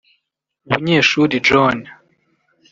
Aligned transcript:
Bunyeshuli 0.69 1.35
John 1.47 1.77